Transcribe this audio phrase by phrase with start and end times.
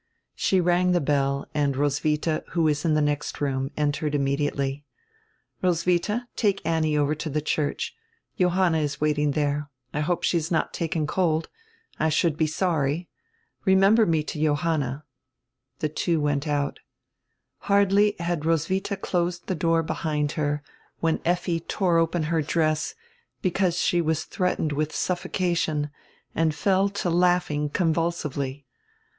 [0.33, 4.83] She rang die bell and Roswitha, who was in die next room, entered immediately.
[5.61, 7.95] "Roswitha, take Annie over to die church.
[8.35, 9.69] Johanna is waiting there.
[9.93, 11.49] I hope she has not taken cold.
[11.99, 13.09] I should be sorry.
[13.63, 15.05] Remember me to Johanna."
[15.81, 16.79] The two went out.
[17.69, 20.63] Hardly had Roswitha closed die door behind her
[20.99, 22.95] when Effi tore open her dress,
[23.43, 25.91] because she was threatened with suffocation,
[26.33, 28.65] and fell to laughing convulsively.